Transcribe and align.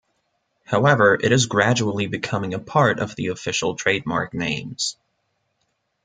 However, 0.65 1.13
it 1.21 1.31
is 1.31 1.45
gradually 1.45 2.07
becoming 2.07 2.55
a 2.55 2.59
part 2.59 2.97
of 2.97 3.15
the 3.15 3.27
official 3.27 3.75
trademark 3.75 4.33
names. 4.33 4.97